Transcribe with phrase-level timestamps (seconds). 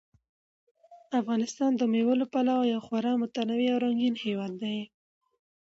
[1.19, 4.77] افغانستان د مېوو له پلوه یو خورا متنوع او رنګین هېواد دی.